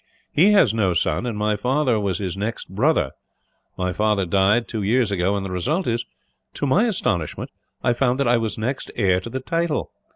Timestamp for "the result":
5.45-5.85